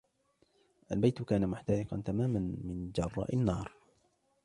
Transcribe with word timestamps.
البيت 0.91 1.21
كان 1.23 1.47
محترقاً 1.47 2.01
تماماً 2.05 2.39
من 2.63 2.91
جراء 2.95 3.33
النار. 3.35 3.71